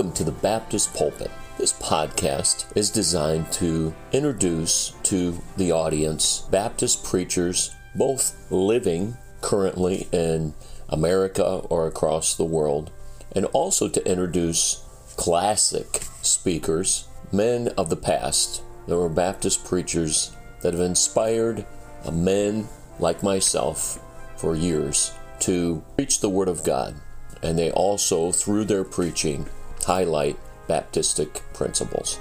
[0.00, 1.30] Welcome to the Baptist Pulpit.
[1.58, 10.54] This podcast is designed to introduce to the audience Baptist preachers, both living currently in
[10.88, 12.90] America or across the world,
[13.32, 14.82] and also to introduce
[15.18, 21.66] classic speakers, men of the past that were Baptist preachers that have inspired
[22.10, 22.66] men
[22.98, 24.00] like myself
[24.38, 26.94] for years to preach the Word of God.
[27.42, 29.46] And they also, through their preaching,
[29.84, 30.36] highlight
[30.68, 32.18] Baptistic principles.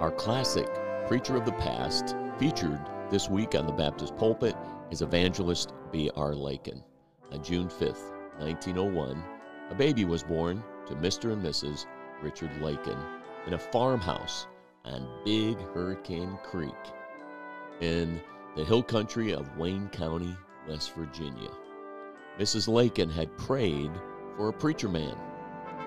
[0.00, 0.68] Our classic
[1.08, 2.80] Preacher of the Past featured
[3.10, 4.54] this week on the Baptist pulpit
[4.90, 6.34] is evangelist B.R.
[6.34, 6.84] Lakin.
[7.32, 7.80] On June 5,
[8.36, 9.24] 1901,
[9.70, 11.32] a baby was born to Mr.
[11.32, 11.86] and Mrs.
[12.22, 12.98] Richard Lakin
[13.46, 14.46] in a farmhouse
[14.84, 16.74] on Big Hurricane Creek
[17.80, 18.20] in
[18.56, 20.36] the hill country of Wayne County,
[20.68, 21.48] West Virginia.
[22.38, 22.68] Mrs.
[22.68, 23.90] Lakin had prayed
[24.36, 25.16] for a preacher man,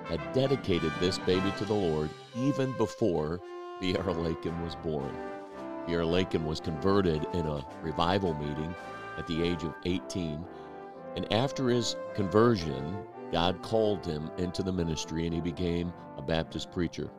[0.06, 3.40] had dedicated this baby to the Lord even before
[3.80, 4.12] B.R.
[4.12, 5.16] Lakin was born.
[5.86, 6.04] B.R.
[6.04, 8.74] Lakin was converted in a revival meeting
[9.18, 10.44] at the age of 18.
[11.16, 12.98] And after his conversion,
[13.32, 17.10] God called him into the ministry and he became a Baptist preacher.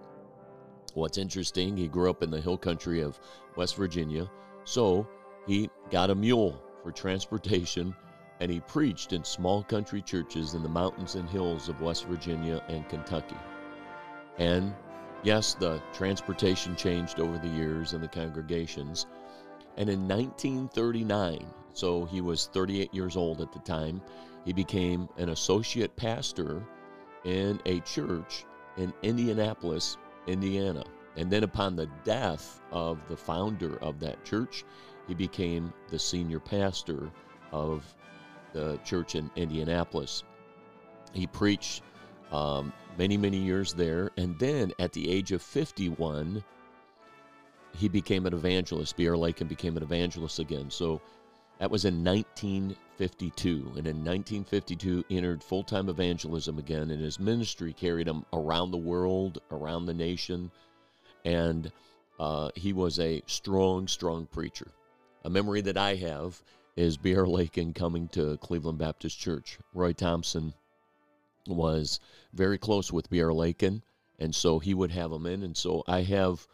[0.94, 3.20] What's interesting, he grew up in the hill country of
[3.56, 4.28] West Virginia,
[4.64, 5.06] so
[5.46, 7.94] he got a mule for transportation
[8.41, 12.62] and he preached in small country churches in the mountains and hills of West Virginia
[12.68, 13.36] and Kentucky.
[14.38, 14.74] And
[15.22, 19.06] Yes, the transportation changed over the years and the congregations.
[19.77, 24.00] And in 1939, so he was 38 years old at the time,
[24.45, 26.62] he became an associate pastor
[27.24, 28.45] in a church
[28.77, 29.96] in Indianapolis,
[30.27, 30.84] Indiana.
[31.17, 34.64] And then, upon the death of the founder of that church,
[35.08, 37.11] he became the senior pastor
[37.52, 37.84] of
[38.52, 40.22] the church in Indianapolis.
[41.12, 41.83] He preached
[42.30, 44.11] um, many, many years there.
[44.16, 46.42] And then at the age of 51,
[47.77, 48.96] he became an evangelist.
[48.96, 49.16] B.R.
[49.16, 50.70] Lakin became an evangelist again.
[50.70, 51.00] So
[51.60, 53.50] that was in 1952.
[53.76, 56.90] And in 1952, entered full time evangelism again.
[56.90, 60.50] And his ministry carried him around the world, around the nation.
[61.26, 61.70] And
[62.18, 64.68] uh, he was a strong, strong preacher.
[65.24, 66.42] A memory that I have
[66.76, 67.26] is B.R.
[67.26, 69.58] Lakin coming to Cleveland Baptist Church.
[69.74, 70.54] Roy Thompson
[71.46, 72.00] was
[72.32, 73.34] very close with B.R.
[73.34, 73.82] Lakin,
[74.18, 75.42] and so he would have him in.
[75.42, 76.46] And so I have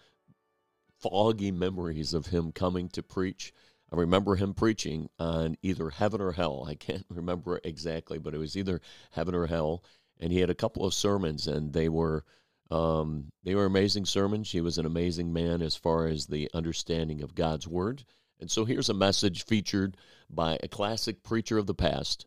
[0.98, 3.52] foggy memories of him coming to preach.
[3.96, 6.66] I remember him preaching on either heaven or hell.
[6.68, 8.80] I can't remember exactly, but it was either
[9.12, 9.82] heaven or hell.
[10.20, 12.24] And he had a couple of sermons, and they were
[12.70, 14.50] um, they were amazing sermons.
[14.50, 18.04] He was an amazing man as far as the understanding of God's word.
[18.40, 19.96] And so here's a message featured
[20.28, 22.26] by a classic preacher of the past,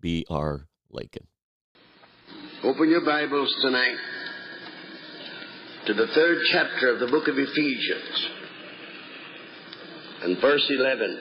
[0.00, 0.68] B.R.
[0.90, 1.26] Lakin.
[2.62, 3.96] Open your Bibles tonight
[5.86, 8.39] to the third chapter of the book of Ephesians
[10.22, 11.18] and verse 11.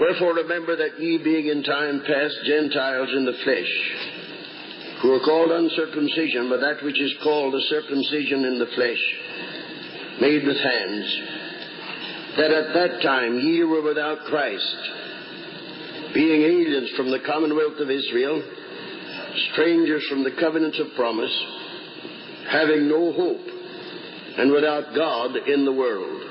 [0.00, 3.72] Wherefore remember that ye being in time past Gentiles in the flesh,
[5.02, 9.02] who are called uncircumcision by that which is called a circumcision in the flesh,
[10.20, 11.20] made with hands,
[12.38, 14.76] that at that time ye were without Christ,
[16.12, 18.42] being aliens from the commonwealth of Israel,
[19.52, 21.44] strangers from the covenants of promise,
[22.50, 23.46] having no hope,
[24.38, 26.23] and without God in the world.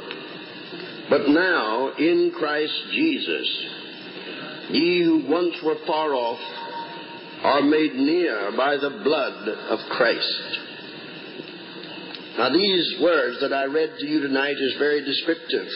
[1.09, 3.65] But now, in Christ Jesus,
[4.69, 6.39] ye who once were far off
[7.43, 10.59] are made near by the blood of Christ.
[12.37, 15.67] Now, these words that I read to you tonight is very descriptive.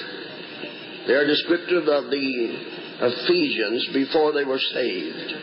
[1.07, 5.33] They are descriptive of the Ephesians before they were saved.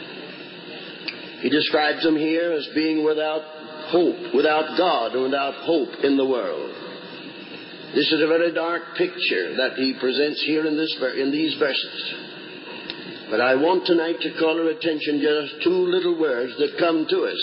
[1.43, 3.43] He describes them here as being without
[3.89, 6.84] hope, without God, and without hope in the world.
[7.95, 12.15] This is a very dark picture that he presents here in, this, in these verses.
[13.31, 17.07] But I want tonight to call our attention to just two little words that come
[17.09, 17.43] to us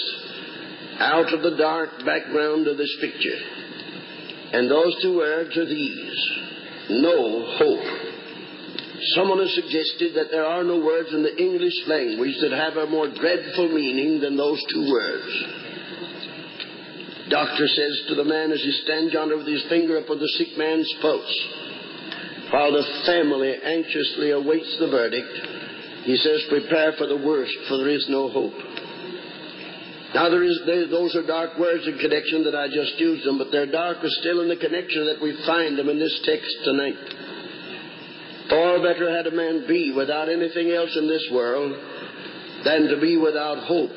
[1.00, 3.39] out of the dark background of this picture.
[4.53, 6.42] And those two words are these
[6.89, 8.12] no hope.
[9.15, 12.92] Someone has suggested that there are no words in the English language that have a
[12.92, 15.31] more dreadful meaning than those two words.
[17.31, 20.57] Doctor says to the man as he stands yonder with his finger upon the sick
[20.57, 21.48] man's pulse,
[22.51, 25.31] while the family anxiously awaits the verdict,
[26.04, 28.54] He says, prepare for the worst, for there is no hope.
[30.13, 33.38] Now, there is, there, those are dark words in connection that I just used them,
[33.38, 37.00] but they're darker still in the connection that we find them in this text tonight.
[38.50, 41.72] Far better had a man be without anything else in this world
[42.66, 43.95] than to be without hope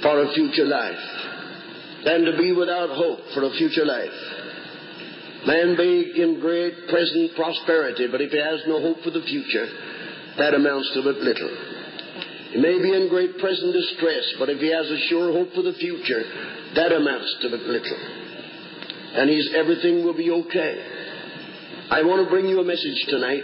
[0.00, 1.19] for a future life.
[2.04, 4.18] Than to be without hope for a future life.
[5.46, 9.22] Man may be in great present prosperity, but if he has no hope for the
[9.22, 9.66] future,
[10.38, 11.50] that amounts to but little.
[12.52, 15.62] He may be in great present distress, but if he has a sure hope for
[15.62, 16.22] the future,
[16.74, 17.98] that amounts to but little.
[19.16, 21.00] And he's, everything will be okay.
[21.90, 23.42] I want to bring you a message tonight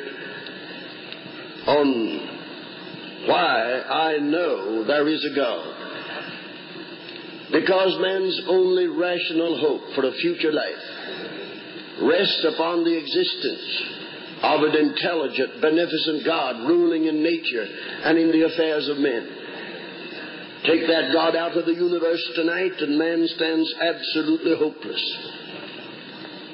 [1.66, 5.75] on why I know there is a God.
[7.52, 10.84] Because man's only rational hope for a future life
[12.02, 13.82] rests upon the existence
[14.42, 17.64] of an intelligent, beneficent God ruling in nature
[18.04, 19.28] and in the affairs of men.
[20.66, 25.16] Take that God out of the universe tonight, and man stands absolutely hopeless.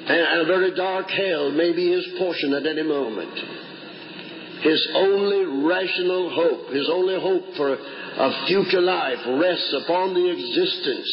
[0.05, 3.33] And a very dark hell may be his portion at any moment.
[4.63, 11.09] His only rational hope, his only hope for a future life rests upon the existence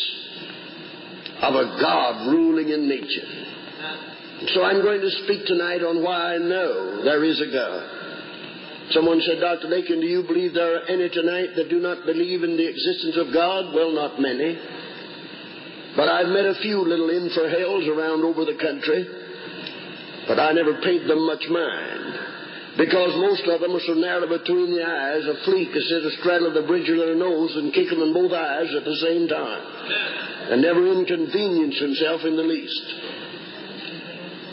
[1.42, 4.54] of a God ruling in nature.
[4.54, 8.00] So I'm going to speak tonight on why I know there is a God.
[8.90, 9.68] Someone said, Dr.
[9.68, 13.16] Lakin, do you believe there are any tonight that do not believe in the existence
[13.16, 13.74] of God?
[13.74, 14.58] Well, not many.
[15.96, 19.06] But I've met a few little infrahells around over the country,
[20.28, 22.29] but I never paid them much mind.
[22.78, 26.20] Because most of them are so narrow between the eyes, a fleek is sit astraddle
[26.20, 29.26] straddle the bridge of their nose and kick them in both eyes at the same
[29.26, 29.62] time,
[30.54, 32.86] and never inconvenience himself in the least.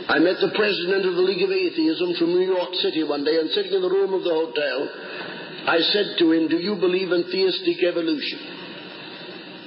[0.10, 3.38] I met the president of the League of Atheism from New York City one day,
[3.38, 4.90] and sitting in the room of the hotel,
[5.68, 8.40] I said to him, Do you believe in theistic evolution?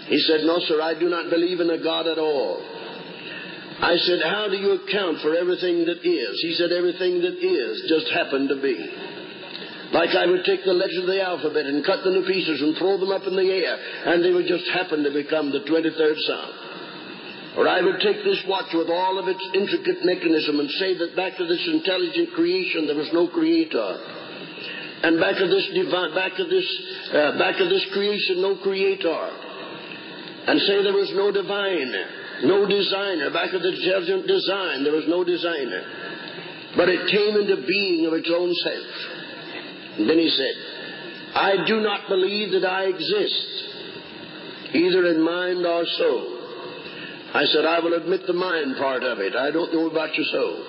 [0.08, 2.69] He said, No, sir, I do not believe in a God at all.
[3.80, 6.34] I said, How do you account for everything that is?
[6.42, 8.76] He said, Everything that is just happened to be.
[9.92, 12.76] Like I would take the letters of the alphabet and cut them to pieces and
[12.78, 13.74] throw them up in the air,
[14.06, 16.52] and they would just happen to become the 23rd Psalm.
[17.58, 21.16] Or I would take this watch with all of its intricate mechanism and say that
[21.16, 23.98] back of this intelligent creation there was no creator.
[25.02, 26.68] And back of this divine, back of this,
[27.10, 29.24] uh, back of this creation, no creator.
[30.46, 33.30] And say there was no divine, no designer.
[33.30, 35.82] Back of the intelligent design, there was no designer.
[36.76, 38.90] But it came into being of its own self.
[39.98, 40.54] And then he said,
[41.34, 46.36] I do not believe that I exist, either in mind or soul.
[47.32, 49.36] I said, I will admit the mind part of it.
[49.36, 50.66] I don't know about your soul.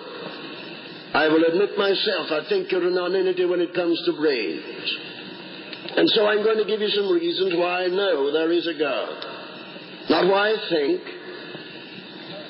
[1.13, 4.97] I will admit myself, I think you're a nonentity when it comes to brains.
[5.97, 8.77] And so I'm going to give you some reasons why I know there is a
[8.77, 9.25] God.
[10.09, 11.01] Not why I think,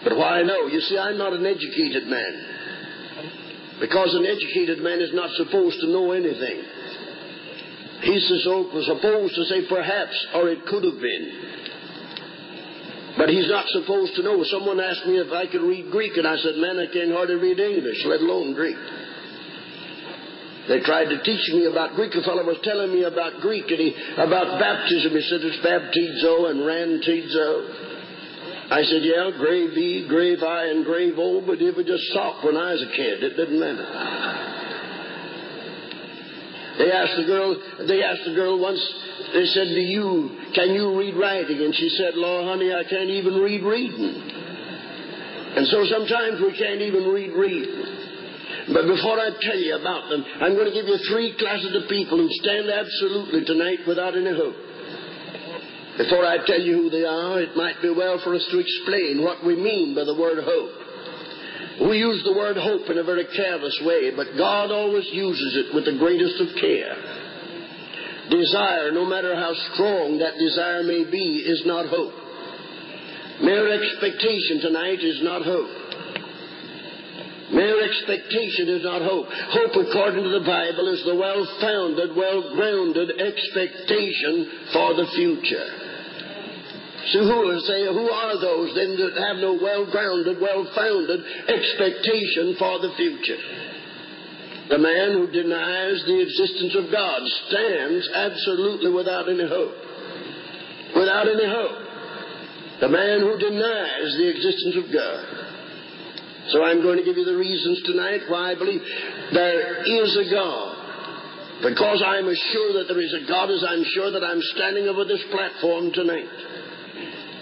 [0.03, 0.67] but why know.
[0.67, 2.33] You see, I'm not an educated man.
[3.79, 6.61] Because an educated man is not supposed to know anything.
[8.01, 11.25] He's supposed to say perhaps, or it could have been.
[13.17, 14.43] But he's not supposed to know.
[14.45, 17.35] Someone asked me if I could read Greek, and I said, Man, I can't hardly
[17.35, 18.77] read English, let alone Greek.
[20.67, 22.13] They tried to teach me about Greek.
[22.15, 25.11] A fellow was telling me about Greek and he, about baptism.
[25.11, 27.90] He said it's baptizo and rantizo.
[28.71, 32.45] I said, yeah, grave E, grave I, and grave O, but it was just soft
[32.45, 33.19] when I was a kid.
[33.19, 33.83] It didn't matter.
[36.79, 37.51] They asked the girl,
[37.85, 38.79] they asked the girl once,
[39.33, 41.59] they said, Do you, can you read writing?
[41.59, 44.31] And she said, Lord, honey, I can't even read reading.
[45.51, 47.75] And so sometimes we can't even read reading.
[48.71, 51.89] But before I tell you about them, I'm going to give you three classes of
[51.89, 54.70] people who stand absolutely tonight without any hope.
[56.01, 59.21] Before I tell you who they are, it might be well for us to explain
[59.21, 61.87] what we mean by the word hope.
[61.87, 65.75] We use the word hope in a very careless way, but God always uses it
[65.75, 66.97] with the greatest of care.
[68.33, 72.17] Desire, no matter how strong that desire may be, is not hope.
[73.45, 75.69] Mere expectation tonight is not hope.
[77.53, 79.27] Mere expectation is not hope.
[79.29, 85.80] Hope, according to the Bible, is the well founded, well grounded expectation for the future.
[87.09, 92.55] So who say who are those then that have no well grounded, well founded expectation
[92.59, 93.41] for the future?
[94.69, 99.75] The man who denies the existence of God stands absolutely without any hope.
[100.95, 101.77] Without any hope.
[102.79, 105.41] The man who denies the existence of God.
[106.49, 108.81] So I'm going to give you the reasons tonight why I believe
[109.33, 110.77] there is a God.
[111.61, 114.87] Because I'm as sure that there is a God as I'm sure that I'm standing
[114.87, 116.29] over this platform tonight.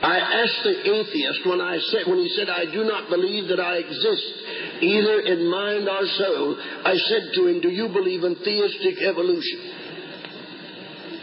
[0.01, 3.59] I asked the atheist when I said when he said I do not believe that
[3.59, 4.31] I exist
[4.79, 9.59] either in mind or soul, I said to him, Do you believe in theistic evolution?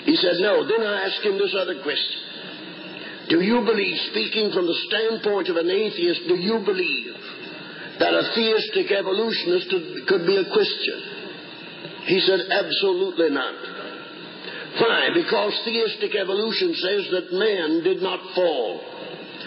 [0.04, 0.68] He said, No.
[0.68, 2.21] Then I asked him this other question.
[3.28, 7.16] Do you believe, speaking from the standpoint of an atheist, do you believe
[7.99, 9.73] that a theistic evolutionist
[10.06, 11.00] could be a Christian?
[12.06, 13.75] He said, Absolutely not.
[14.78, 15.09] Why?
[15.14, 18.80] Because theistic evolution says that man did not fall,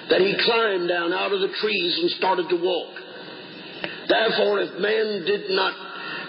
[0.10, 2.94] that he climbed down out of the trees and started to walk.
[4.10, 5.74] Therefore, if man did not,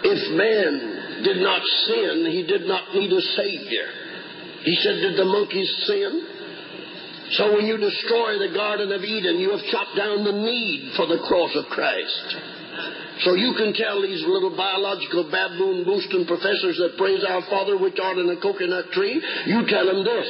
[0.04, 3.88] if man did not sin, he did not need a savior.
[4.64, 6.26] He said, Did the monkeys sin?
[7.33, 11.07] So when you destroy the Garden of Eden, you have chopped down the need for
[11.07, 12.60] the cross of Christ.
[13.25, 17.99] So you can tell these little biological baboon boosting professors that praise our Father which
[18.03, 20.29] art in a coconut tree, you tell them this.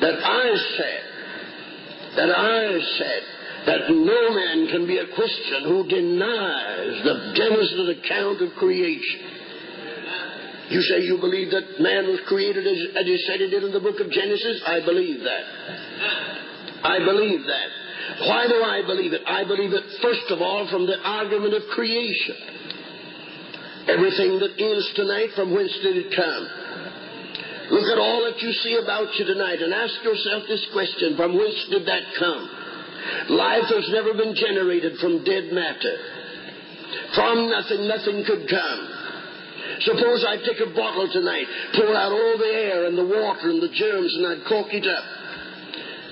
[0.00, 1.02] That I said,
[2.16, 3.22] that I said,
[3.66, 9.20] that no man can be a Christian who denies the Genesis account of creation.
[10.70, 13.72] You say you believe that man was created as, as he said it did in
[13.72, 14.62] the book of Genesis?
[14.66, 15.44] I believe that.
[16.84, 17.77] I believe that.
[18.26, 19.22] Why do I believe it?
[19.26, 22.36] I believe it, first of all, from the argument of creation.
[23.88, 26.44] Everything that is tonight, from whence did it come?
[27.70, 31.36] Look at all that you see about you tonight and ask yourself this question from
[31.36, 32.48] whence did that come?
[33.28, 35.96] Life has never been generated from dead matter.
[37.14, 38.80] From nothing, nothing could come.
[39.80, 41.46] Suppose I take a bottle tonight,
[41.76, 44.86] pour out all the air and the water and the germs, and I'd cork it
[44.88, 45.17] up.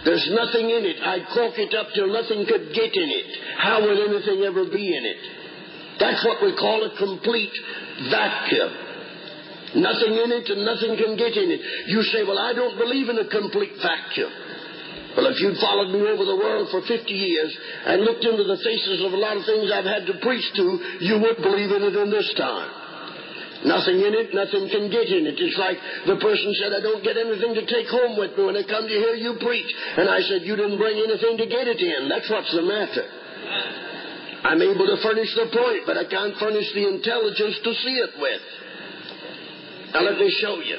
[0.06, 1.02] There's nothing in it.
[1.02, 3.28] I'd cork it up till nothing could get in it.
[3.58, 5.20] How would anything ever be in it?
[5.98, 7.50] That's what we call a complete
[8.06, 8.70] vacuum.
[9.82, 11.60] Nothing in it and nothing can get in it.
[11.90, 14.30] You say, well, I don't believe in a complete vacuum.
[15.18, 17.50] Well, if you'd followed me over the world for 50 years
[17.86, 20.66] and looked into the faces of a lot of things I've had to preach to,
[21.02, 22.85] you would believe in it in this time.
[23.64, 25.40] Nothing in it, nothing can get in it.
[25.40, 28.56] It's like the person said, I don't get anything to take home with me when
[28.56, 29.70] I come to hear you preach.
[29.96, 32.08] And I said, You didn't bring anything to get it in.
[32.08, 33.06] That's what's the matter.
[34.44, 38.12] I'm able to furnish the point, but I can't furnish the intelligence to see it
[38.20, 38.44] with.
[39.94, 40.78] Now let me show you.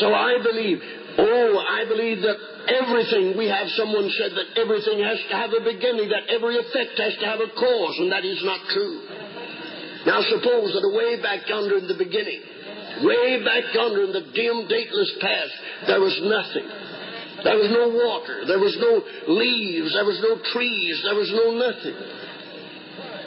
[0.00, 0.78] So I believe,
[1.18, 5.62] oh, I believe that everything, we have someone said that everything has to have a
[5.62, 9.19] beginning, that every effect has to have a cause, and that is not true.
[10.06, 12.40] Now suppose that way back yonder in the beginning,
[13.04, 15.54] way back yonder in the dim, dateless past,
[15.86, 16.68] there was nothing.
[17.44, 18.44] There was no water.
[18.46, 19.00] There was no
[19.32, 19.92] leaves.
[19.92, 21.00] There was no trees.
[21.04, 21.96] There was no nothing.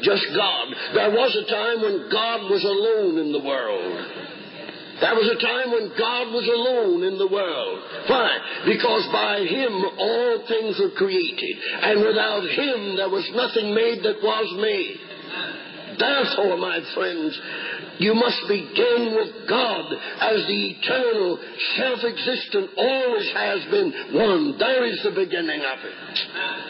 [0.02, 0.68] Just God.
[0.94, 4.24] There was a time when God was alone in the world.
[5.02, 7.80] There was a time when God was alone in the world.
[8.08, 8.30] Why?
[8.70, 11.56] Because by Him all things were created.
[11.82, 15.00] And without Him there was nothing made that was made.
[15.98, 17.40] Therefore, my friends,
[18.00, 19.86] you must begin with God
[20.20, 21.40] as the eternal,
[21.78, 24.58] self-existent, always has been one.
[24.58, 25.96] There is the beginning of it.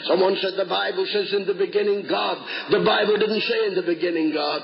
[0.06, 2.38] Someone said the Bible says in the beginning God.
[2.72, 4.62] The Bible didn't say in the beginning God.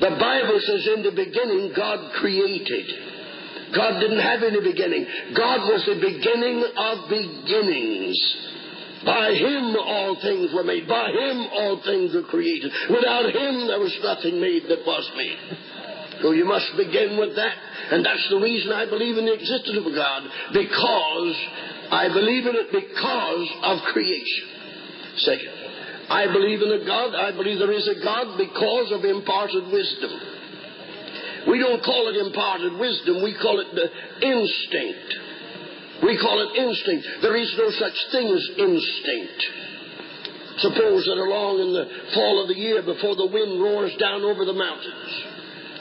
[0.00, 2.86] The Bible says in the beginning God created.
[3.74, 5.06] God didn't have any beginning.
[5.36, 8.18] God was the beginning of beginnings.
[9.04, 10.86] By him all things were made.
[10.86, 12.70] By him all things were created.
[12.90, 15.38] Without him there was nothing made that was made.
[16.20, 17.56] So you must begin with that.
[17.92, 20.22] And that's the reason I believe in the existence of a God.
[20.52, 21.36] Because
[21.90, 24.46] I believe in it because of creation.
[25.16, 25.54] Second,
[26.10, 27.14] I believe in a God.
[27.14, 30.12] I believe there is a God because of imparted wisdom.
[31.48, 33.24] We don't call it imparted wisdom.
[33.24, 33.88] We call it the
[34.20, 35.29] instinct.
[36.02, 37.06] We call it instinct.
[37.22, 39.40] There is no such thing as instinct.
[40.58, 44.44] Suppose that along in the fall of the year, before the wind roars down over
[44.44, 45.12] the mountains,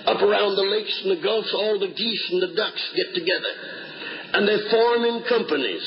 [0.08, 3.54] up around the lakes and the gulfs, all the geese and the ducks get together.
[4.34, 5.84] And they form in companies.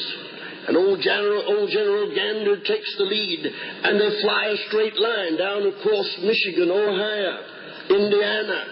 [0.68, 5.36] And old General, old General Gander takes the lead, and they fly a straight line
[5.36, 7.34] down across Michigan, Ohio,
[7.90, 8.64] Indiana,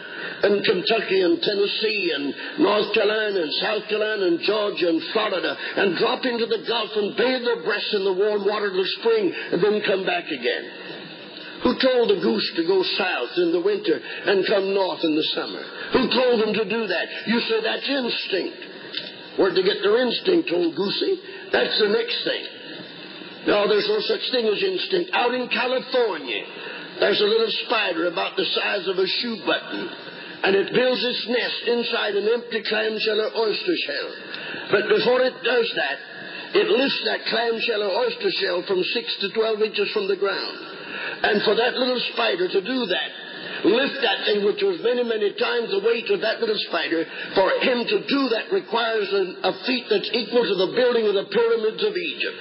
[0.43, 2.25] and Kentucky and Tennessee and
[2.65, 7.17] North Carolina and South Carolina and Georgia and Florida and drop into the Gulf and
[7.17, 10.65] bathe their breasts in the warm water of the spring and then come back again.
[11.61, 15.29] Who told the goose to go south in the winter and come north in the
[15.37, 15.61] summer?
[15.93, 17.07] Who told them to do that?
[17.29, 18.61] You say that's instinct.
[19.37, 21.21] Where'd they get their instinct, old goosey?
[21.53, 22.45] That's the next thing.
[23.47, 25.13] No, there's no such thing as instinct.
[25.13, 26.45] Out in California,
[27.01, 30.10] there's a little spider about the size of a shoe button
[30.43, 34.11] and it builds its nest inside an empty clamshell or oyster shell.
[34.73, 35.99] But before it does that,
[36.57, 40.57] it lifts that clamshell or oyster shell from 6 to 12 inches from the ground.
[41.23, 43.11] And for that little spider to do that,
[43.65, 47.05] lift that thing, which was many, many times the weight of that little spider,
[47.37, 51.15] for him to do that requires a, a feat that's equal to the building of
[51.15, 52.39] the pyramids of Egypt.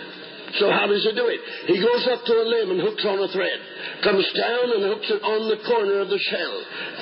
[0.57, 1.41] So how does he do it?
[1.69, 3.59] He goes up to a limb and hooks on a thread.
[4.01, 6.55] Comes down and hooks it on the corner of the shell.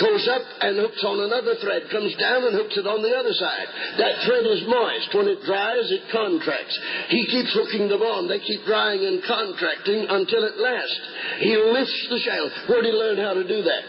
[0.04, 1.88] Goes up and hooks on another thread.
[1.88, 3.68] Comes down and hooks it on the other side.
[4.04, 5.16] That thread is moist.
[5.16, 6.76] When it dries, it contracts.
[7.08, 8.28] He keeps hooking them on.
[8.28, 11.00] They keep drying and contracting until at last
[11.40, 12.52] he lifts the shell.
[12.68, 13.84] Where did he learn how to do that?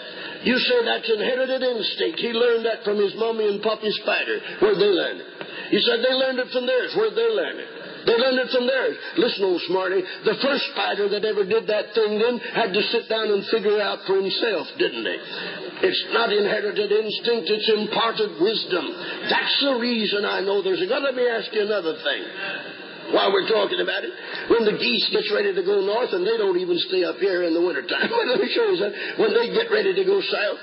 [0.46, 2.20] You say that's inherited instinct.
[2.20, 4.38] He learned that from his mommy and poppy spider.
[4.62, 5.26] Where'd they learn it?
[5.70, 6.94] He said they learned it from theirs.
[6.94, 7.77] Where'd they learn it?
[8.06, 8.96] They learned it from theirs.
[9.16, 13.08] Listen, old smarty, the first spider that ever did that thing then had to sit
[13.08, 15.18] down and figure out for himself, didn't he?
[15.86, 18.84] It's not inherited instinct, it's imparted wisdom.
[19.30, 21.02] That's the reason I know there's a God.
[21.02, 22.22] Let me ask you another thing
[23.12, 24.12] while we're talking about it.
[24.52, 27.44] When the geese gets ready to go north, and they don't even stay up here
[27.44, 28.10] in the wintertime.
[28.30, 29.00] Let me show you something.
[29.16, 30.60] When they get ready to go south,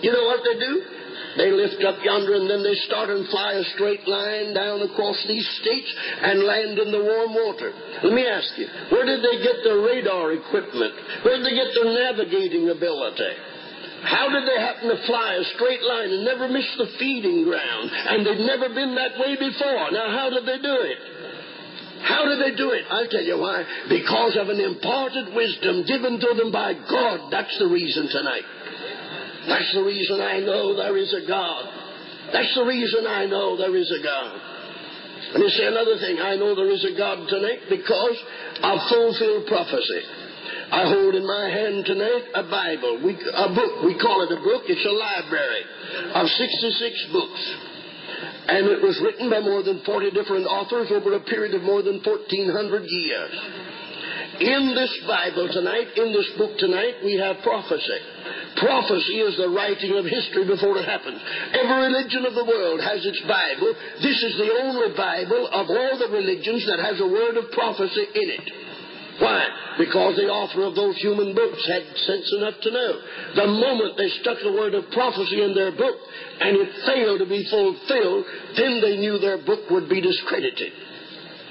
[0.00, 0.95] you know what they do?
[1.36, 5.16] They lift up yonder and then they start and fly a straight line down across
[5.28, 5.92] these states
[6.22, 7.72] and land in the warm water.
[8.02, 10.94] Let me ask you, where did they get their radar equipment?
[11.24, 13.34] Where did they get their navigating ability?
[14.06, 17.90] How did they happen to fly a straight line and never miss the feeding ground?
[17.90, 19.90] And they'd never been that way before.
[19.90, 20.98] Now, how did they do it?
[22.02, 22.84] How did they do it?
[22.88, 23.64] I'll tell you why.
[23.88, 27.32] Because of an imparted wisdom given to them by God.
[27.32, 28.44] That's the reason tonight.
[29.48, 31.64] That's the reason I know there is a God.
[32.32, 34.40] That's the reason I know there is a God.
[35.34, 38.18] And you say another thing, I know there is a God tonight because
[38.62, 40.02] of fulfilled prophecy.
[40.70, 43.86] I hold in my hand tonight a Bible, we, a book.
[43.86, 44.66] We call it a book.
[44.66, 45.62] It's a library
[46.14, 47.42] of 66 books.
[48.48, 51.82] And it was written by more than 40 different authors over a period of more
[51.82, 53.34] than 1,400 years.
[54.40, 58.00] In this Bible tonight, in this book tonight, we have prophecy.
[58.56, 61.20] Prophecy is the writing of history before it happens.
[61.56, 63.72] Every religion of the world has its Bible.
[64.02, 68.06] This is the only Bible of all the religions that has a word of prophecy
[68.12, 68.46] in it.
[69.20, 69.76] Why?
[69.78, 72.92] Because the author of those human books had sense enough to know.
[73.36, 75.96] The moment they stuck the word of prophecy in their book
[76.40, 78.24] and it failed to be fulfilled,
[78.56, 80.72] then they knew their book would be discredited.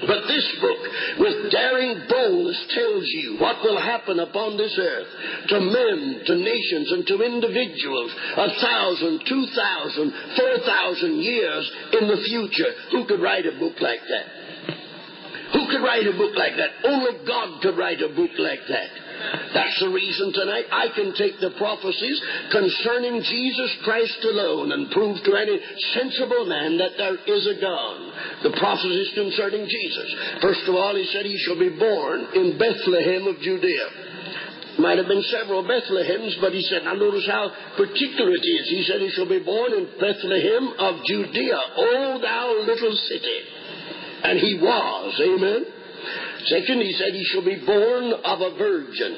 [0.00, 0.78] But this book,
[1.20, 5.08] with daring boldness, tells you what will happen upon this earth
[5.48, 12.08] to men, to nations, and to individuals a thousand, two thousand, four thousand years in
[12.08, 12.72] the future.
[12.92, 14.76] Who could write a book like that?
[15.54, 16.84] Who could write a book like that?
[16.84, 19.05] Only God could write a book like that.
[19.54, 22.20] That's the reason tonight I can take the prophecies
[22.52, 25.58] concerning Jesus Christ alone and prove to any
[25.94, 27.96] sensible man that there is a God.
[28.42, 30.08] The prophecies concerning Jesus.
[30.42, 33.88] First of all, he said he shall be born in Bethlehem of Judea.
[34.78, 38.68] Might have been several Bethlehems, but he said, now notice how particular it is.
[38.68, 43.40] He said he shall be born in Bethlehem of Judea, O thou little city.
[44.22, 45.75] And he was, amen.
[46.46, 49.16] Second, he said he shall be born of a virgin,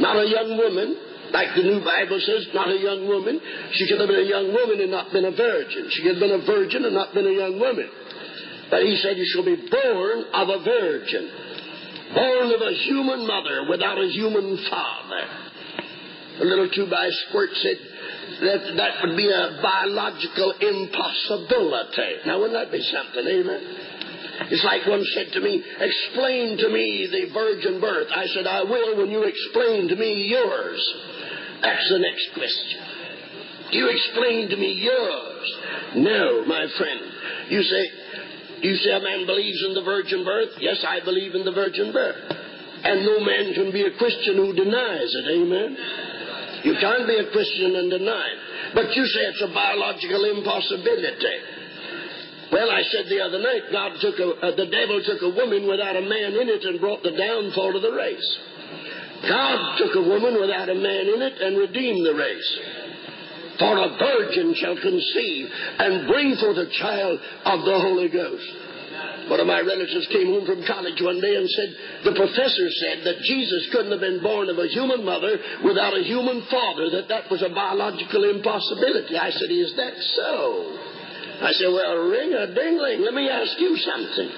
[0.00, 0.96] not a young woman,
[1.32, 3.40] like the New Bible says, not a young woman.
[3.72, 5.88] She could have been a young woman and not been a virgin.
[5.90, 7.88] She could have been a virgin and not been a young woman.
[8.70, 11.30] But he said, You shall be born of a virgin,
[12.14, 15.24] born of a human mother without a human father.
[16.40, 17.76] A little two by squirt said
[18.40, 22.24] that that would be a biological impossibility.
[22.26, 23.87] Now, wouldn't that be something, amen?
[24.46, 28.08] It's like one said to me, Explain to me the virgin birth.
[28.14, 30.80] I said, I will when you explain to me yours.
[31.60, 32.80] That's the next question.
[33.72, 35.46] You explain to me yours?
[35.96, 37.00] No, my friend.
[37.50, 37.82] You say,
[38.62, 40.54] you say a man believes in the virgin birth?
[40.60, 42.16] Yes, I believe in the virgin birth.
[42.84, 45.26] And no man can be a Christian who denies it.
[45.34, 45.76] Amen?
[46.62, 48.74] You can't be a Christian and deny it.
[48.74, 51.57] But you say it's a biological impossibility.
[52.50, 55.68] Well, I said the other night, God took a, uh, the devil took a woman
[55.68, 58.38] without a man in it and brought the downfall of the race.
[59.28, 62.50] God took a woman without a man in it and redeemed the race.
[63.58, 68.48] For a virgin shall conceive and bring forth a child of the Holy Ghost.
[69.28, 71.68] One of my relatives came home from college one day and said,
[72.04, 76.02] the professor said that Jesus couldn't have been born of a human mother without a
[76.02, 79.18] human father, that that was a biological impossibility.
[79.18, 80.87] I said, is that so?
[81.40, 83.04] I said, well, ring a dingling.
[83.04, 84.30] Let me ask you something.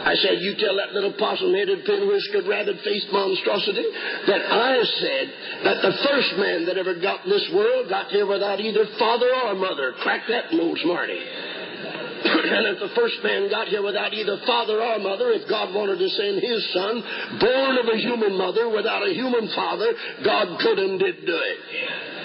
[0.00, 3.84] I said, you tell that little possum-headed, pin-whiskered, rabbit-faced monstrosity
[4.26, 5.26] that I said
[5.64, 9.28] that the first man that ever got in this world got here without either father
[9.28, 9.92] or mother.
[10.00, 11.20] Crack that, old smarty.
[12.24, 15.98] and if the first man got here without either father or mother, if God wanted
[15.98, 17.02] to send his son,
[17.38, 19.92] born of a human mother without a human father,
[20.24, 22.19] God could and did do it.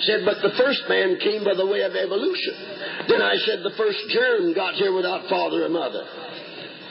[0.00, 2.54] Said, but the first man came by the way of evolution.
[3.08, 6.04] Then I said the first germ got here without father or mother.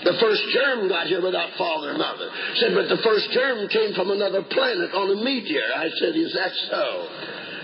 [0.03, 2.27] The first germ got here without father and mother.
[2.59, 5.63] Said, but the first germ came from another planet on a meteor.
[5.75, 6.85] I said, is that so?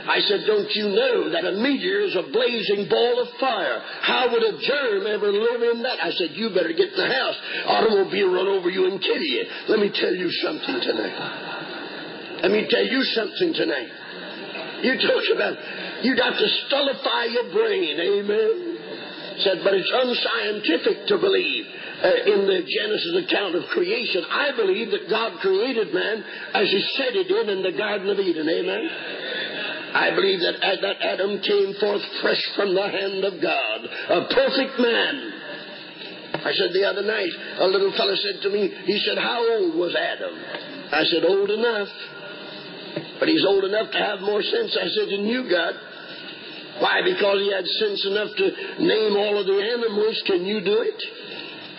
[0.10, 3.84] I said, don't you know that a meteor is a blazing ball of fire?
[4.02, 6.00] How would a germ ever live in that?
[6.02, 7.38] I said, you better get in the house.
[7.68, 9.44] Automobile run over you and kill you.
[9.68, 12.40] Let me tell you something tonight.
[12.42, 13.92] Let me tell you something tonight.
[14.84, 15.56] You talk about,
[16.04, 18.78] you got to stultify your brain, amen?
[19.40, 21.66] Said, but it's unscientific to believe
[22.04, 26.82] uh, in the Genesis account of creation, I believe that God created man as He
[26.96, 28.48] said He did in the Garden of Eden.
[28.48, 28.90] Amen.
[29.94, 34.80] I believe that, that Adam came forth fresh from the hand of God, a perfect
[34.80, 35.16] man.
[36.40, 39.76] I said the other night, a little fellow said to me, he said, How old
[39.76, 40.36] was Adam?
[40.92, 41.90] I said, Old enough.
[43.20, 45.76] But he's old enough to have more sense, I said, than you got.
[46.80, 47.04] Why?
[47.04, 48.46] Because he had sense enough to
[48.80, 50.16] name all of the animals.
[50.26, 51.00] Can you do it?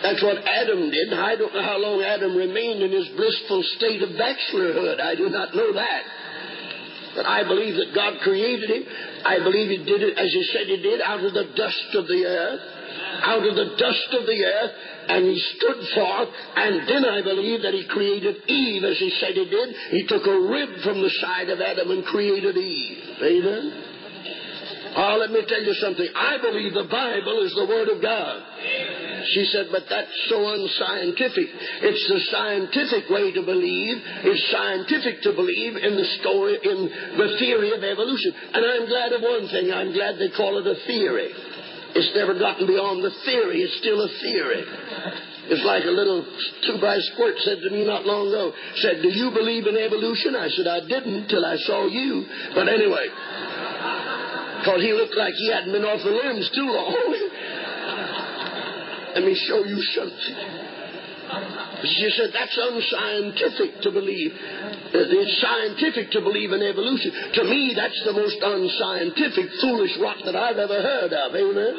[0.01, 1.13] That's what Adam did.
[1.13, 4.99] I don't know how long Adam remained in his blissful state of bachelorhood.
[5.01, 6.03] I do not know that.
[7.15, 8.83] But I believe that God created him.
[9.25, 12.07] I believe he did it as he said he did, out of the dust of
[12.07, 12.61] the earth.
[13.23, 14.71] Out of the dust of the earth.
[15.11, 16.29] And he stood forth.
[16.55, 19.75] And then I believe that he created Eve as he said he did.
[19.91, 23.03] He took a rib from the side of Adam and created Eve.
[23.21, 23.91] Amen?
[24.93, 26.07] Oh, let me tell you something.
[26.15, 28.43] I believe the Bible is the Word of God.
[29.33, 31.47] She said, but that's so unscientific.
[31.47, 33.97] It's the scientific way to believe.
[34.25, 36.79] It's scientific to believe in the story, in
[37.17, 38.33] the theory of evolution.
[38.53, 39.71] And I'm glad of one thing.
[39.71, 41.31] I'm glad they call it a theory.
[41.93, 43.61] It's never gotten beyond the theory.
[43.61, 44.63] It's still a theory.
[45.51, 46.23] It's like a little
[46.65, 50.35] two by squirt said to me not long ago, said, Do you believe in evolution?
[50.35, 52.25] I said, I didn't till I saw you.
[52.55, 53.11] But anyway,
[54.63, 56.95] because he looked like he hadn't been off the limbs too long.
[59.15, 60.70] Let me show you something.
[61.83, 64.31] She said, that's unscientific to believe.
[64.93, 67.11] It's scientific to believe in evolution.
[67.33, 71.35] To me, that's the most unscientific, foolish rot that I've ever heard of.
[71.35, 71.75] Amen?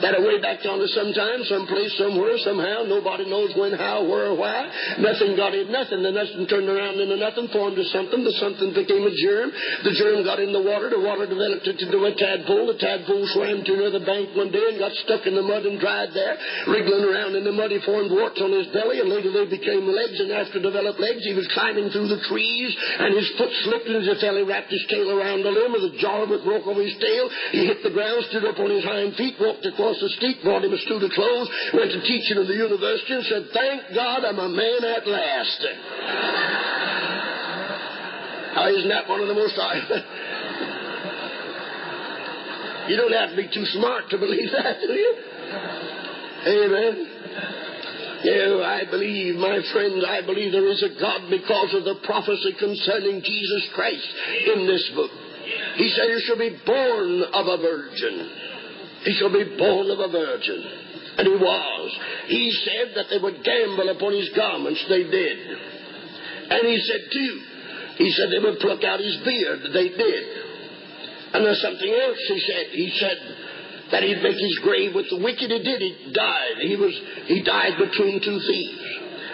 [0.00, 4.64] That away back yonder sometime, someplace, somewhere, somehow, nobody knows when, how, where, or why.
[4.96, 6.00] Nothing got in nothing.
[6.00, 8.24] The nothing turned around into nothing, formed to something.
[8.24, 9.52] The something became a germ.
[9.84, 10.88] The germ got in the water.
[10.88, 12.72] The water developed into a tadpole.
[12.72, 15.76] The tadpole swam to another bank one day and got stuck in the mud and
[15.76, 16.36] dried there.
[16.64, 19.84] Wriggling around in the mud, he formed warts on his belly, and later they became
[19.84, 20.16] legs.
[20.16, 22.70] And after developed legs, he was climbing through the trees,
[23.04, 25.84] and his foot slipped, and as if he wrapped his tail around a limb, and
[25.92, 27.28] the jaw of it broke off his tail.
[27.52, 30.64] He hit the ground, stood up on his hind feet, walked across the street, brought
[30.64, 34.24] him a suit of clothes, went to teaching in the university, and said, Thank God
[34.24, 35.66] I'm a man at last.
[38.54, 39.56] now, isn't that one of the most.
[42.88, 45.14] you don't have to be too smart to believe that, do you?
[46.46, 47.06] Amen.
[48.22, 52.52] Yeah, I believe, my friend, I believe there is a God because of the prophecy
[52.58, 54.08] concerning Jesus Christ
[54.54, 55.10] in this book.
[55.76, 58.49] He said he shall be born of a virgin.
[59.04, 60.60] He shall be born of a virgin.
[61.16, 61.98] And he was.
[62.28, 64.84] He said that they would gamble upon his garments.
[64.88, 65.38] They did.
[66.50, 67.34] And he said, too,
[67.96, 69.60] he said they would pluck out his beard.
[69.72, 70.24] They did.
[71.32, 72.66] And there's something else he said.
[72.72, 73.18] He said
[73.92, 75.50] that he'd make his grave with the wicked.
[75.50, 75.80] He did.
[75.80, 76.56] He died.
[76.60, 76.94] He was
[77.26, 78.82] he died between two thieves.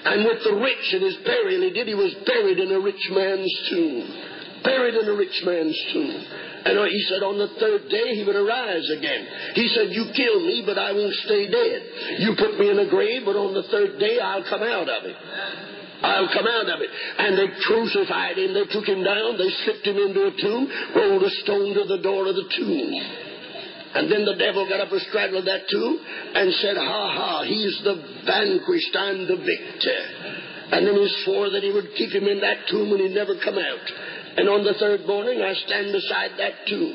[0.04, 1.88] And with the rich in his burial he did.
[1.88, 4.35] He was buried in a rich man's tomb.
[4.66, 6.10] Buried in a rich man's tomb.
[6.66, 9.22] And uh, he said on the third day he would arise again.
[9.54, 11.80] He said, You kill me, but I won't stay dead.
[12.18, 15.06] You put me in a grave, but on the third day I'll come out of
[15.06, 15.14] it.
[16.02, 16.90] I'll come out of it.
[16.90, 18.52] And they crucified him.
[18.52, 19.38] They took him down.
[19.38, 20.66] They slipped him into a tomb,
[20.98, 22.90] rolled a stone to the door of the tomb.
[23.96, 25.98] And then the devil got up a straddle of that tomb
[26.34, 30.00] and said, Ha ha, he's the vanquished, I'm the victor.
[30.72, 33.36] And then he swore that he would keep him in that tomb and he'd never
[33.38, 33.86] come out.
[34.36, 36.94] And on the third morning, I stand beside that tomb.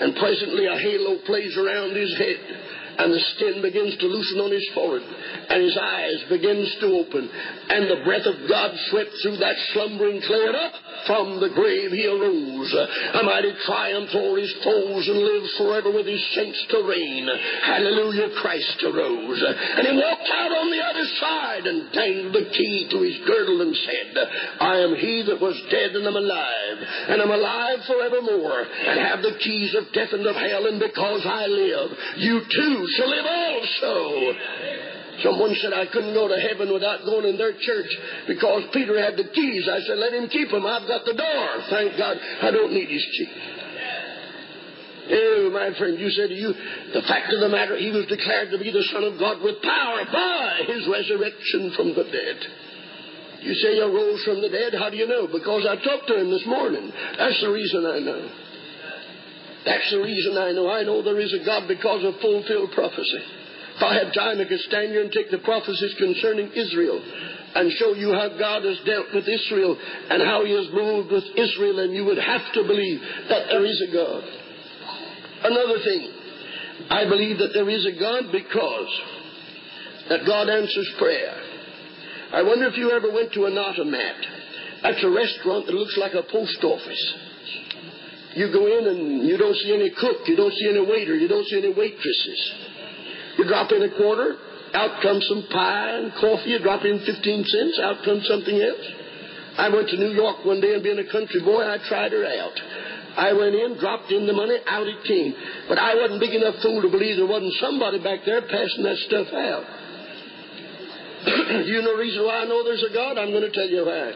[0.00, 2.71] And presently a halo plays around his head.
[2.98, 5.06] And the skin begins to loosen on his forehead.
[5.48, 7.28] And his eyes begins to open.
[7.68, 10.40] And the breath of God swept through that slumbering clay.
[10.52, 10.74] Up
[11.06, 16.06] from the grave he arose, a mighty triumph o'er his foes, and lives forever with
[16.06, 17.26] his saints to reign.
[17.64, 19.42] Hallelujah, Christ arose.
[19.42, 23.62] And he walked out on the other side and dangled the key to his girdle
[23.62, 24.14] and said,
[24.60, 26.78] I am he that was dead and am alive,
[27.08, 31.22] and am alive forevermore, and have the keys of death and of hell, and because
[31.26, 34.32] I live, you too live also.
[35.22, 37.90] Someone said I couldn't go to heaven without going in their church
[38.26, 39.68] because Peter had the keys.
[39.68, 40.64] I said, let him keep them.
[40.64, 41.48] I've got the door.
[41.70, 43.30] Thank God I don't need his key.
[45.12, 46.54] Oh, my friend, you said to you,
[46.94, 49.60] the fact of the matter, he was declared to be the Son of God with
[49.60, 52.38] power by his resurrection from the dead.
[53.42, 54.74] You say he rose from the dead.
[54.78, 55.26] How do you know?
[55.26, 56.90] Because I talked to him this morning.
[57.18, 58.30] That's the reason I know.
[59.64, 60.68] That's the reason I know.
[60.68, 63.22] I know there is a God because of fulfilled prophecy.
[63.76, 67.00] If I had time, I could stand here and take the prophecies concerning Israel
[67.54, 69.78] and show you how God has dealt with Israel
[70.10, 73.64] and how He has moved with Israel, and you would have to believe that there
[73.64, 74.24] is a God.
[75.44, 76.10] Another thing,
[76.90, 79.00] I believe that there is a God because
[80.08, 81.34] that God answers prayer.
[82.32, 84.16] I wonder if you ever went to an automat.
[84.82, 87.14] That's a restaurant that looks like a post office.
[88.34, 91.28] You go in and you don't see any cook, you don't see any waiter, you
[91.28, 92.52] don't see any waitresses.
[93.38, 94.36] You drop in a quarter,
[94.74, 96.50] out comes some pie and coffee.
[96.50, 98.86] You drop in 15 cents, out comes something else.
[99.58, 102.24] I went to New York one day and being a country boy, I tried her
[102.24, 102.56] out.
[103.16, 105.34] I went in, dropped in the money, out it came.
[105.68, 108.96] But I wasn't big enough fool to believe there wasn't somebody back there passing that
[109.08, 109.64] stuff out.
[111.62, 113.18] You know the reason why I know there's a God?
[113.18, 114.12] I'm going to tell you why.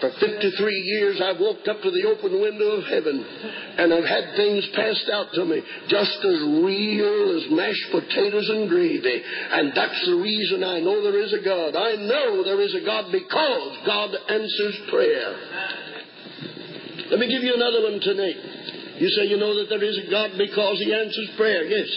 [0.00, 0.52] For 53
[0.92, 5.08] years, I've walked up to the open window of heaven and I've had things passed
[5.08, 9.22] out to me just as real as mashed potatoes and gravy.
[9.24, 11.76] And that's the reason I know there is a God.
[11.76, 15.32] I know there is a God because God answers prayer.
[17.08, 18.36] Let me give you another one tonight.
[19.00, 21.64] You say you know that there is a God because He answers prayer.
[21.64, 21.88] Yes.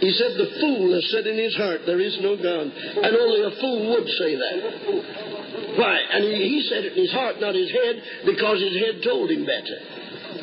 [0.00, 2.66] He said, The fool has said in his heart, There is no God.
[2.70, 5.37] And only a fool would say that.
[5.76, 5.96] Why?
[6.12, 9.30] And he, he said it in his heart, not his head, because his head told
[9.30, 9.78] him better.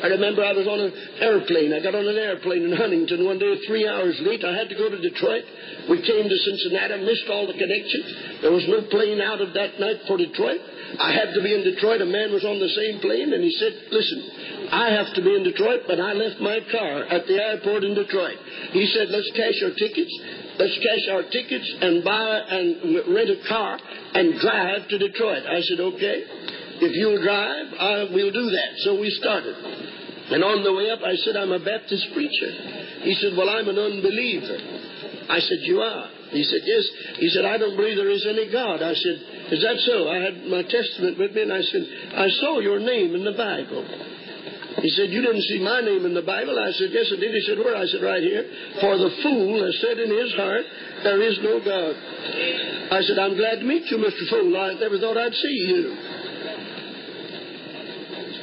[0.02, 1.72] I remember I was on an airplane.
[1.72, 4.44] I got on an airplane in Huntington one day, three hours late.
[4.44, 5.44] I had to go to Detroit.
[5.88, 8.42] We came to Cincinnati, missed all the connections.
[8.42, 10.60] There was no plane out of that night for Detroit.
[11.00, 12.00] I had to be in Detroit.
[12.00, 15.34] A man was on the same plane, and he said, Listen, I have to be
[15.34, 18.38] in Detroit, but I left my car at the airport in Detroit.
[18.72, 20.14] He said, Let's cash our tickets.
[20.58, 23.78] Let's cash our tickets and buy and rent a car
[24.14, 25.44] and drive to Detroit.
[25.44, 26.18] I said, Okay.
[26.78, 28.70] If you'll drive, I, we'll do that.
[28.84, 29.56] So we started.
[30.28, 32.50] And on the way up, I said, I'm a Baptist preacher.
[33.02, 34.58] He said, Well, I'm an unbeliever.
[35.28, 36.10] I said, You are?
[36.30, 36.84] He said, Yes.
[37.18, 38.82] He said, I don't believe there is any God.
[38.82, 39.16] I said,
[39.52, 40.08] Is that so?
[40.08, 41.82] I had my testament with me, and I said,
[42.14, 43.84] I saw your name in the Bible.
[44.82, 46.58] He said, You didn't see my name in the Bible?
[46.58, 47.32] I said, Yes, I did.
[47.32, 47.76] He said, Where?
[47.76, 48.44] I said, Right here.
[48.80, 50.64] For the fool has said in his heart,
[51.02, 51.94] There is no God.
[52.92, 54.28] I said, I'm glad to meet you, Mr.
[54.28, 54.56] Fool.
[54.56, 55.82] I never thought I'd see you.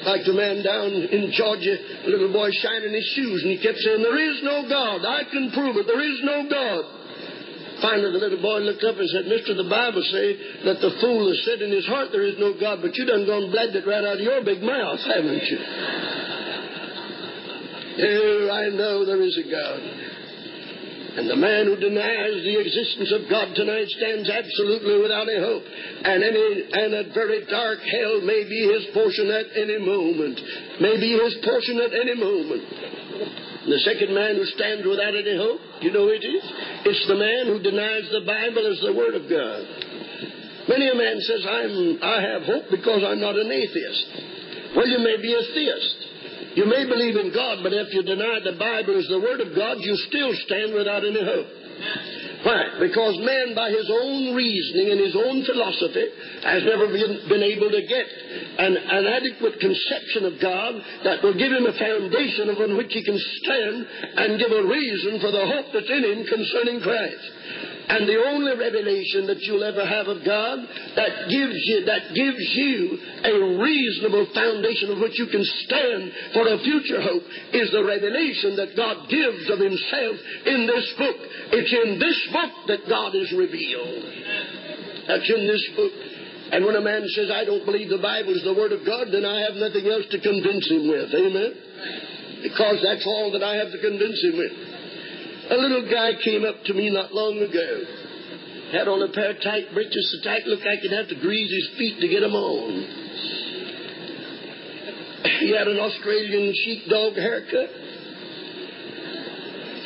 [0.03, 3.77] Like the man down in Georgia, a little boy shining his shoes, and he kept
[3.77, 5.05] saying, There is no God.
[5.05, 5.87] I can prove it.
[5.87, 7.02] There is no God.
[7.83, 11.27] Finally, the little boy looked up and said, Mister, the Bible say that the fool
[11.27, 13.83] has said in his heart there is no God, but you done gone bled it
[13.83, 15.59] right out of your big mouth, haven't you?
[18.07, 19.81] oh, I know there is a God.
[21.13, 25.61] And the man who denies the existence of God tonight stands absolutely without a hope.
[26.07, 30.39] And, any, and a very dark hell may be his portion at any moment.
[30.81, 32.63] May be his portion at any moment.
[33.63, 36.43] The second man who stands without any hope, you know who it is?
[36.83, 39.61] It's the man who denies the Bible as the Word of God.
[40.67, 44.75] Many a man says, I'm, I have hope because I'm not an atheist.
[44.75, 45.97] Well, you may be a theist.
[46.55, 49.55] You may believe in God, but if you deny the Bible as the Word of
[49.55, 51.47] God, you still stand without any hope.
[52.43, 52.75] Why?
[52.79, 56.07] Because man, by his own reasoning and his own philosophy,
[56.43, 58.07] has never been, been able to get
[58.59, 60.75] an, an adequate conception of God
[61.05, 65.21] that will give him a foundation upon which he can stand and give a reason
[65.21, 67.31] for the hope that's in him concerning Christ.
[67.83, 70.59] And the only revelation that you'll ever have of God
[70.95, 76.47] that gives you that gives you a reasonable foundation of which you can stand for
[76.47, 80.15] a future hope is the revelation that God gives of Himself
[80.47, 81.19] in this book.
[81.59, 84.03] It's in this book that God is revealed.
[85.07, 85.91] That's in this book.
[86.55, 89.11] And when a man says, I don't believe the Bible is the Word of God,
[89.11, 91.09] then I have nothing else to convince him with.
[91.09, 91.51] Amen?
[92.47, 94.72] Because that's all that I have to convince him with.
[95.53, 97.85] A little guy came up to me not long ago.
[98.71, 101.51] Had on a pair of tight breeches so tight looked like he'd have to grease
[101.51, 102.87] his feet to get 'em on.
[105.41, 107.69] He had an Australian sheepdog haircut,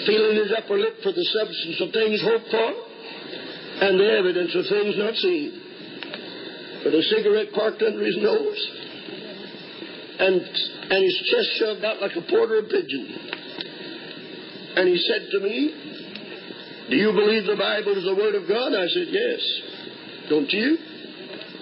[0.06, 2.74] feeling his upper lip for the substance of things hoped for
[3.82, 5.52] and the evidence of things not seen.
[6.86, 8.68] With a cigarette parked under his nose
[10.20, 10.42] and,
[10.92, 13.47] and his chest shoved out like a pouter pigeon.
[14.78, 15.74] And he said to me,
[16.94, 18.78] Do you believe the Bible is the Word of God?
[18.78, 19.42] I said, Yes.
[20.30, 20.78] Don't you?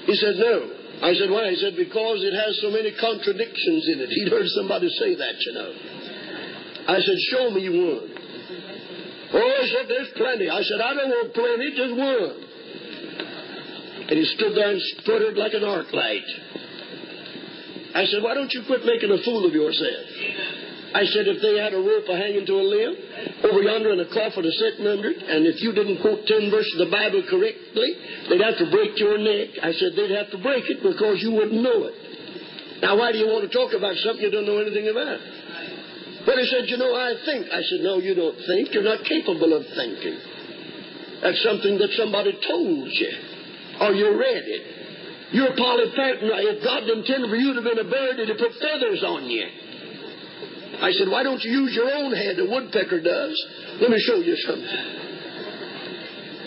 [0.04, 0.76] He said, No.
[1.00, 1.48] I said, Why?
[1.48, 4.12] He said, Because it has so many contradictions in it.
[4.20, 5.72] He'd heard somebody say that, you know.
[6.92, 8.04] I said, Show me one.
[9.32, 10.52] Oh, he said, There's plenty.
[10.52, 12.36] I said, I don't want plenty, just one.
[14.12, 16.30] And he stood there and sputtered like an arc light.
[17.96, 20.65] I said, Why don't you quit making a fool of yourself?
[20.94, 22.94] I said, if they had a rope hanging to a limb
[23.44, 26.72] over yonder and a coffin sitting under it, and if you didn't quote ten verses
[26.80, 27.90] of the Bible correctly,
[28.30, 29.60] they'd have to break your neck.
[29.60, 31.96] I said, they'd have to break it because you wouldn't know it.
[32.82, 35.20] Now, why do you want to talk about something you don't know anything about?
[36.26, 37.48] But he said, you know, I think.
[37.52, 38.74] I said, no, you don't think.
[38.74, 40.18] You're not capable of thinking.
[41.22, 43.14] That's something that somebody told you,
[43.82, 44.64] or you read it.
[45.32, 46.30] You're Polly Patton.
[46.30, 49.48] If God intended for you to have been a bird, he'd put feathers on you.
[50.82, 52.40] I said, why don't you use your own head?
[52.40, 53.46] A woodpecker does.
[53.80, 55.06] Let me show you something.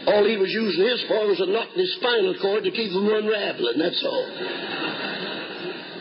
[0.09, 2.93] All he was using his for was a knot in his spinal cord to keep
[2.93, 4.27] him unraveling, that's all.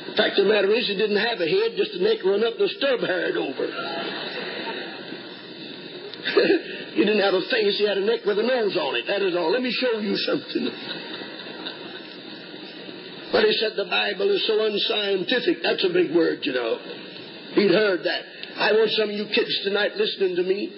[0.08, 2.42] The fact of the matter is, he didn't have a head, just a neck run
[2.44, 3.68] up and a stub haired over.
[6.96, 9.22] he didn't have a face, he had a neck with a nose on it, that
[9.22, 9.52] is all.
[9.52, 10.72] Let me show you something.
[13.32, 15.62] But he said the Bible is so unscientific.
[15.62, 16.80] That's a big word, you know.
[17.58, 18.22] He'd heard that.
[18.62, 20.70] I want some of you kids tonight listening to me.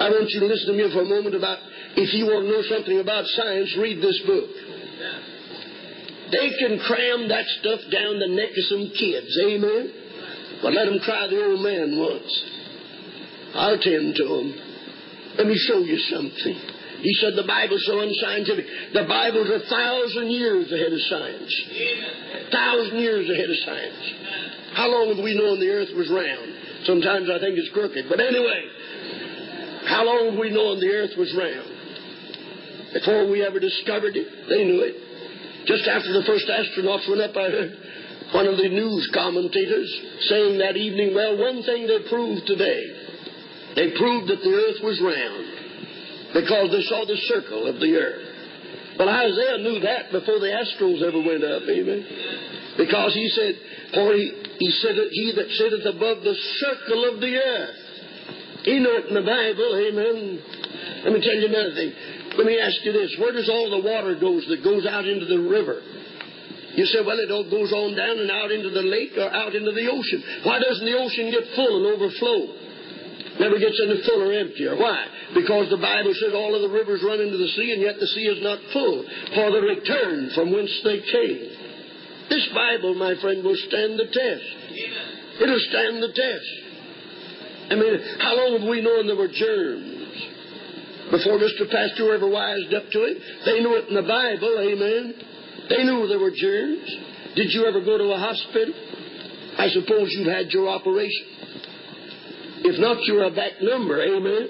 [0.00, 1.58] I want you to listen to me for a moment about
[1.96, 4.48] if you want to know something about science, read this book.
[6.32, 9.84] They can cram that stuff down the neck of some kids, amen?
[10.64, 12.32] But let them try the old man once.
[13.54, 14.48] I'll tend to them.
[15.36, 16.58] Let me show you something.
[17.04, 18.64] He said the Bible's so unscientific.
[18.96, 21.52] The Bible's a thousand years ahead of science.
[21.52, 24.00] A thousand years ahead of science.
[24.72, 26.48] How long have we known the earth was round?
[26.88, 28.08] Sometimes I think it's crooked.
[28.08, 28.64] But anyway,
[29.84, 31.68] how long have we known the earth was round?
[32.96, 34.96] Before we ever discovered it, they knew it.
[35.68, 37.72] Just after the first astronauts went up, I heard
[38.32, 39.92] one of the news commentators
[40.32, 42.80] saying that evening, well, one thing they proved today.
[43.76, 45.63] They proved that the earth was round
[46.34, 48.34] because they saw the circle of the earth.
[48.98, 52.02] Well, Isaiah knew that before the Astros ever went up, amen?
[52.76, 53.54] Because he said,
[53.94, 54.26] For he,
[54.58, 57.78] he said, He that sitteth above the circle of the earth.
[58.66, 60.18] He knew it in the Bible, amen?
[61.06, 61.92] Let me tell you another thing.
[62.38, 63.14] Let me ask you this.
[63.18, 65.82] Where does all the water goes that goes out into the river?
[66.74, 69.54] You say, well, it all goes on down and out into the lake or out
[69.54, 70.22] into the ocean.
[70.42, 72.63] Why doesn't the ocean get full and overflow?
[73.40, 74.76] Never gets any full or emptier.
[74.76, 75.06] Why?
[75.34, 78.06] Because the Bible says all of the rivers run into the sea, and yet the
[78.06, 81.42] sea is not full, for the return from whence they came.
[82.30, 84.48] This Bible, my friend, will stand the test.
[85.42, 86.50] It'll stand the test.
[87.70, 90.14] I mean, how long have we known there were germs?
[91.10, 91.68] Before Mr.
[91.70, 95.14] Pasteur ever wised up to it, they knew it in the Bible, amen.
[95.68, 96.86] They knew there were germs.
[97.34, 98.74] Did you ever go to a hospital?
[99.58, 101.33] I suppose you've had your operation.
[102.64, 104.48] If not, you're a back number, amen.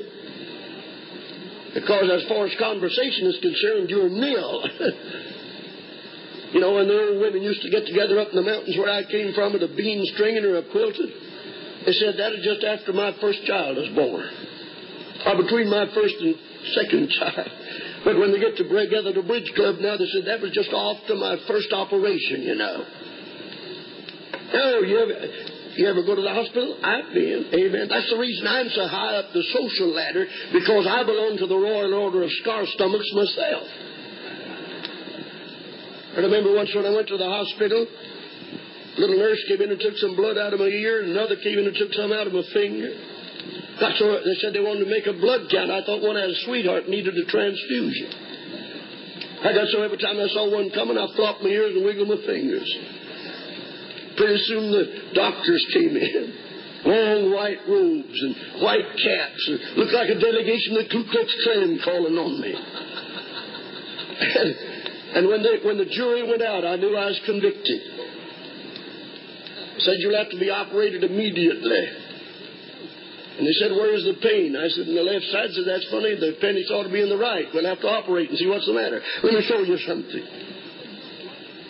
[1.75, 4.63] Because as far as conversation is concerned, you're nil.
[6.55, 8.89] you know, when the old women used to get together up in the mountains where
[8.89, 11.11] I came from with a bean stringing or a quilted,
[11.85, 14.31] they said that is just after my first child was born.
[15.27, 16.39] Or between my first and
[16.73, 17.51] second child.
[18.05, 20.69] But when they get together at the bridge club now, they said that was just
[20.69, 22.85] after my first operation, you know.
[24.53, 26.79] Oh, you ever, you ever go to the hospital?
[26.83, 27.51] I've been.
[27.53, 27.87] Amen.
[27.89, 31.57] That's the reason I'm so high up the social ladder, because I belong to the
[31.57, 33.67] Royal Order of Scar Stomachs myself.
[36.15, 39.81] I remember once when I went to the hospital, a little nurse came in and
[39.81, 42.27] took some blood out of my ear, and another came in and took some out
[42.27, 42.95] of my finger.
[43.81, 45.71] Got so they said they wanted to make a blood count.
[45.71, 48.07] I thought one had a sweetheart needed a transfusion.
[49.43, 52.09] I got so every time I saw one coming, I flopped my ears and wiggled
[52.09, 52.71] my fingers.
[54.17, 56.35] Pretty soon the doctors came in.
[56.85, 59.43] Long white robes and white caps.
[59.49, 62.53] And looked like a delegation of the Ku Klux Klan calling on me.
[64.15, 64.55] And,
[65.17, 67.81] and when, they, when the jury went out, I knew I was convicted.
[69.79, 71.85] Said you'll have to be operated immediately.
[73.39, 74.55] And they said, Where's the pain?
[74.55, 75.51] I said, In the left side.
[75.51, 76.15] I said, That's funny.
[76.15, 77.47] The appendix ought to be in the right.
[77.53, 79.03] We'll have to operate and see what's the matter.
[79.25, 80.54] Let me show you something.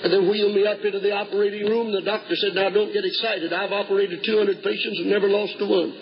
[0.05, 1.88] And they wheeled me up into the operating room.
[1.88, 3.48] The doctor said, Now don't get excited.
[3.57, 5.96] I've operated 200 patients and never lost a one.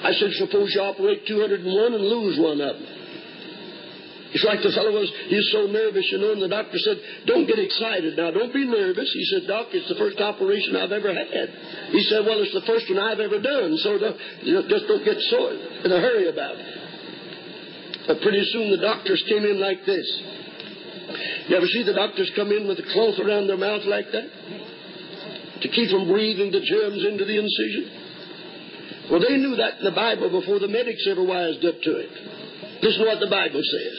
[0.00, 3.02] I said, Suppose you operate 201 and lose one of them.
[4.32, 7.44] It's like the fellow was, he's so nervous, you know, and the doctor said, Don't
[7.44, 8.32] get excited now.
[8.32, 9.12] Don't be nervous.
[9.12, 11.52] He said, Doc, it's the first operation I've ever had.
[11.92, 15.52] He said, Well, it's the first one I've ever done, so just don't get so
[15.84, 16.68] in a hurry about it.
[18.08, 20.08] But pretty soon the doctors came in like this.
[21.48, 24.28] You ever see the doctors come in with a cloth around their mouth like that?
[25.62, 28.02] To keep from breathing the germs into the incision?
[29.10, 32.12] Well, they knew that in the Bible before the medics ever wised up to it.
[32.82, 33.98] This is what the Bible says.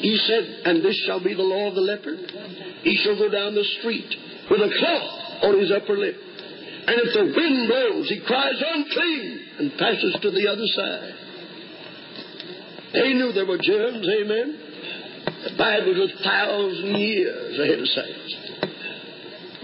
[0.00, 2.16] He said, And this shall be the law of the leper.
[2.82, 4.10] He shall go down the street
[4.50, 6.16] with a cloth on his upper lip.
[6.86, 11.14] And if the wind blows, he cries, Unclean, and passes to the other side.
[12.94, 14.69] They knew there were germs, amen.
[15.40, 18.32] The Bible was a thousand years ahead of science.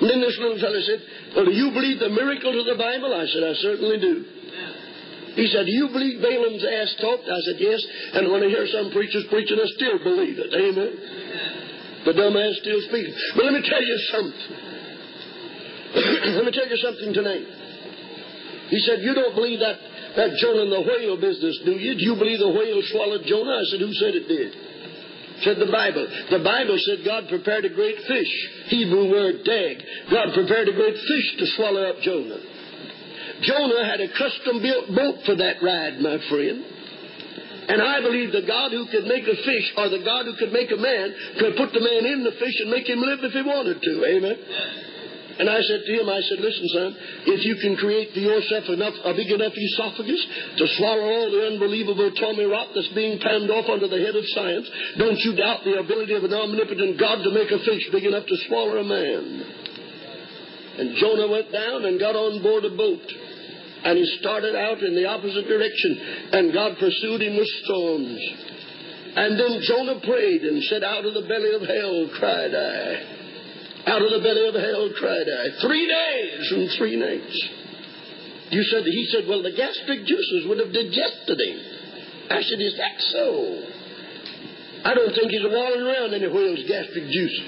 [0.01, 1.01] And then this little fellow said,
[1.37, 3.12] Well, do you believe the miracles of the Bible?
[3.12, 4.14] I said, I certainly do.
[5.37, 7.29] He said, Do you believe Balaam's ass talked?
[7.29, 7.81] I said, Yes.
[8.16, 10.49] And when I hear some preachers preaching, I still believe it.
[10.53, 10.93] Amen.
[12.09, 13.12] The dumb ass still speaks.
[13.37, 14.49] But let me tell you something.
[16.41, 17.47] let me tell you something tonight.
[18.72, 19.77] He said, You don't believe that,
[20.16, 21.97] that Jonah and the whale business, do you?
[21.97, 23.61] Do you believe the whale swallowed Jonah?
[23.61, 24.53] I said, Who said it did?
[25.43, 26.07] Said the Bible.
[26.30, 28.32] The Bible said God prepared a great fish.
[28.66, 29.82] Hebrew word dag.
[30.11, 32.41] God prepared a great fish to swallow up Jonah.
[33.43, 36.64] Jonah had a custom built boat for that ride, my friend.
[37.68, 40.53] And I believe the God who could make a fish or the God who could
[40.53, 43.32] make a man could put the man in the fish and make him live if
[43.32, 44.05] he wanted to.
[44.07, 44.39] Amen.
[45.39, 46.91] And I said to him, I said, listen, son,
[47.28, 50.22] if you can create for yourself enough, a big enough esophagus
[50.57, 54.24] to swallow all the unbelievable Tommy rot that's being panned off under the head of
[54.32, 54.66] science,
[54.97, 58.24] don't you doubt the ability of an omnipotent God to make a fish big enough
[58.24, 59.66] to swallow a man.
[60.78, 63.05] And Jonah went down and got on board a boat.
[63.84, 66.01] And he started out in the opposite direction.
[66.32, 68.20] And God pursued him with storms.
[69.16, 73.15] And then Jonah prayed and said, Out of the belly of hell cried I.
[73.87, 75.62] Out of the belly of hell cried I.
[75.62, 77.39] Three days and three nights.
[78.51, 81.59] You said, he said, well, the gastric juices would have digested him.
[82.30, 83.26] I said, is that so?
[84.87, 87.39] I don't think he's walling around any whale's gastric juice.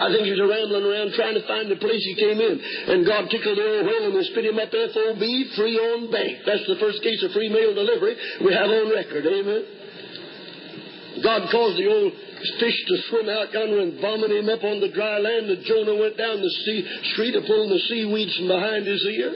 [0.00, 2.60] I think he's rambling around trying to find the place he came in.
[2.60, 5.22] And God tickled the old whale and spit him up FOB,
[5.56, 6.44] free on bank.
[6.44, 9.24] That's the first case of free mail delivery we have on record.
[9.24, 9.64] Amen.
[11.22, 12.12] God caused the old
[12.58, 15.50] fish to swim out yonder and vomit him up on the dry land.
[15.50, 19.32] And Jonah went down the sea, street of pulling the seaweeds from behind his ear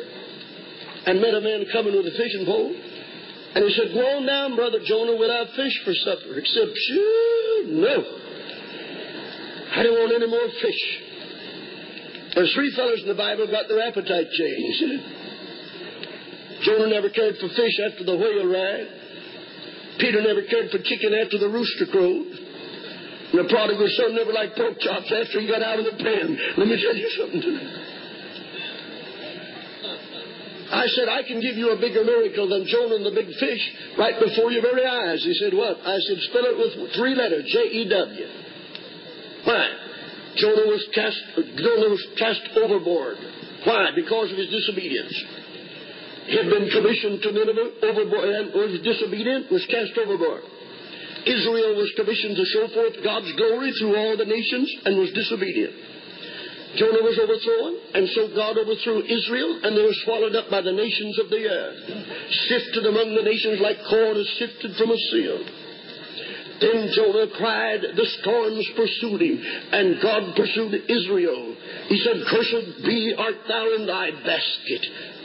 [1.06, 2.74] and met a man coming with a fishing pole.
[3.54, 6.36] And he said, Go on down, brother Jonah, we'll have fish for supper.
[6.36, 7.96] Except, shoo, no.
[9.72, 10.82] I don't want any more fish.
[12.34, 14.84] There's three fellows in the Bible got their appetite changed.
[16.62, 18.88] Jonah never cared for fish after the whale ride.
[19.98, 22.47] Peter never cared for chicken after the rooster crowed.
[23.32, 26.38] And the prodigal son never liked pork chops after he got out of the pen.
[26.56, 27.98] Let me tell you something tonight.
[30.68, 33.62] I said, I can give you a bigger miracle than Jonah and the big fish
[33.96, 35.24] right before your very eyes.
[35.24, 35.80] He said, What?
[35.80, 38.26] I said, Spell it with three letters J E W.
[39.44, 39.64] Why?
[40.36, 43.16] Jonah was cast, Jonah was cast overboard.
[43.64, 43.90] Why?
[43.96, 45.14] Because of his disobedience.
[46.28, 50.44] He had been commissioned to Nineveh overboard and was disobedient, was cast overboard.
[51.26, 55.74] Israel was commissioned to show forth God's glory through all the nations and was disobedient.
[56.76, 60.72] Jonah was overthrown, and so God overthrew Israel, and they were swallowed up by the
[60.72, 61.80] nations of the earth,
[62.48, 65.48] sifted among the nations like corn is sifted from a sieve.
[66.60, 69.38] Then Jonah cried, the storms pursued him,
[69.72, 71.54] and God pursued Israel.
[71.86, 74.82] He said, Cursed be art thou in thy basket.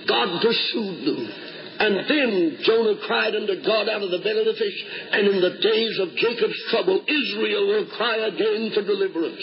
[0.07, 1.52] God pursued them.
[1.79, 4.79] And then Jonah cried unto God out of the belly of the fish,
[5.11, 9.41] and in the days of Jacob's trouble, Israel will cry again for deliverance.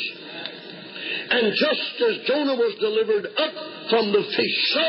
[1.30, 3.54] And just as Jonah was delivered up
[3.90, 4.88] from the fish, so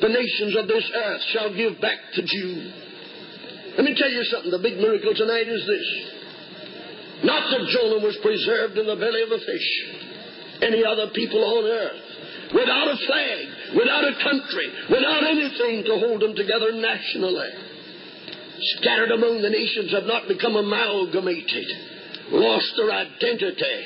[0.00, 2.74] the nations of this earth shall give back to Jude.
[3.76, 4.50] Let me tell you something.
[4.50, 5.88] The big miracle tonight is this.
[7.24, 9.68] Not that Jonah was preserved in the belly of a fish.
[10.60, 13.46] Any other people on earth without a flag,
[13.76, 17.50] without a country, without anything to hold them together nationally.
[18.78, 21.66] Scattered among the nations have not become amalgamated,
[22.30, 23.78] lost their identity,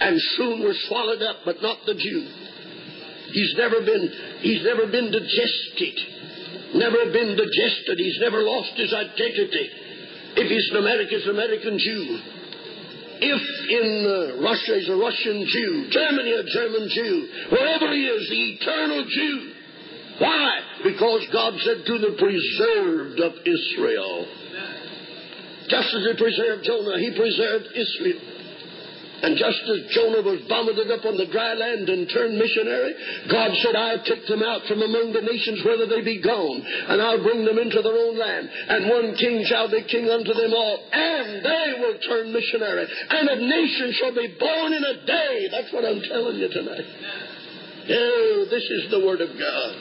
[0.00, 2.26] and soon were swallowed up, but not the Jew.
[3.32, 4.10] He's never been,
[4.40, 5.96] he's never been digested.
[6.74, 7.98] Never been digested.
[7.98, 9.70] He's never lost his identity.
[10.36, 12.18] If he's an American, he's an American Jew.
[13.20, 18.28] If in uh, Russia is a Russian Jew, Germany a German Jew, wherever he is,
[18.28, 19.52] the eternal Jew.
[20.18, 20.60] Why?
[20.84, 24.26] Because God said to the preserved of Israel.
[25.68, 28.35] Just as he preserved Jonah, he preserved Israel.
[29.16, 32.92] And just as Jonah was vomited up on the dry land and turned missionary,
[33.32, 37.00] God said, I'll take them out from among the nations whither they be gone, and
[37.00, 38.44] I'll bring them into their own land.
[38.44, 42.86] And one king shall be king unto them all, and they will turn missionary.
[43.08, 45.48] And a nation shall be born in a day.
[45.50, 46.86] That's what I'm telling you tonight.
[47.88, 49.72] Oh, this is the Word of God.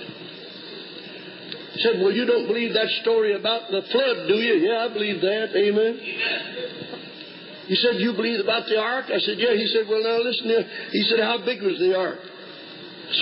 [1.84, 4.64] Said, well, you don't believe that story about the flood, do you?
[4.64, 5.52] Yeah, I believe that.
[5.54, 6.85] Amen.
[7.68, 9.05] He said, You believe about the ark?
[9.09, 9.53] I said, Yeah.
[9.53, 10.66] He said, Well, now listen here.
[10.91, 12.20] He said, How big was the ark?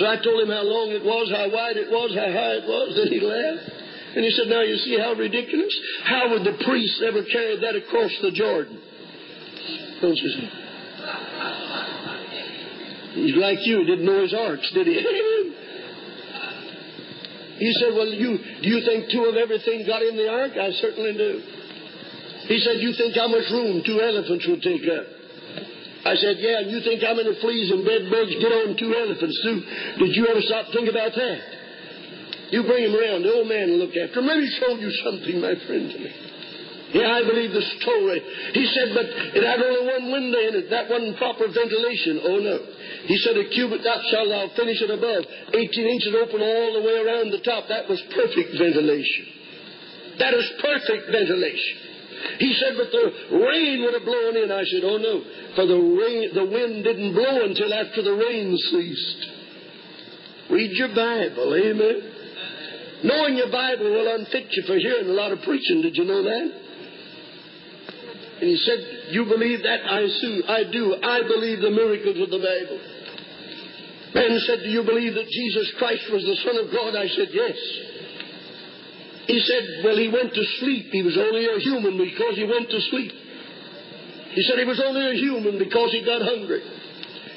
[0.00, 2.66] So I told him how long it was, how wide it was, how high it
[2.66, 2.96] was.
[2.96, 3.68] Then he laughed.
[4.16, 5.72] And he said, Now you see how ridiculous?
[6.04, 8.80] How would the priests ever carry that across the Jordan?
[10.00, 10.50] Don't you see?
[13.14, 13.84] He's like you.
[13.84, 14.94] Didn't know his arks, did he?
[17.58, 20.52] he said, Well, you, do you think two of everything got in the ark?
[20.52, 21.42] I certainly do.
[22.48, 25.06] He said, You think how much room two elephants would take up?
[26.04, 28.92] I said, Yeah, and you think how many fleas and bed bugs get on two
[28.92, 29.58] elephants, too?
[30.04, 31.40] Did you ever stop to think about that?
[32.52, 34.28] You bring him around, the old man will look after him.
[34.28, 36.12] Let me show you something, my friend, to me.
[36.94, 38.22] Yeah, I believe the story.
[38.54, 40.70] He said, but it had only one window in it.
[40.70, 42.22] That wasn't proper ventilation.
[42.22, 42.56] Oh, no.
[43.10, 45.26] He said, a cubit that shall thou finish it above.
[45.50, 47.66] 18 inches open all the way around the top.
[47.66, 49.26] That was perfect ventilation.
[50.22, 51.93] That is perfect ventilation.
[52.38, 54.50] He said, but the rain would have blown in.
[54.50, 55.22] I said, oh no,
[55.54, 59.26] for the rain, the wind didn't blow until after the rain ceased.
[60.50, 62.14] Read your Bible, amen.
[63.04, 65.82] Knowing your Bible will unfit you for hearing a lot of preaching.
[65.82, 66.64] Did you know that?
[68.40, 69.80] And he said, You believe that?
[69.84, 70.08] I,
[70.48, 70.96] I do.
[71.02, 72.80] I believe the miracles of the Bible.
[74.14, 76.96] Man said, Do you believe that Jesus Christ was the Son of God?
[76.96, 77.56] I said, Yes.
[79.26, 80.92] He said, well, he went to sleep.
[80.92, 83.12] He was only a human because he went to sleep.
[84.34, 86.60] He said he was only a human because he got hungry.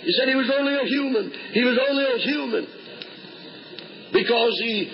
[0.04, 1.32] He said he was only a human.
[1.54, 2.68] He was only a human
[4.14, 4.90] because he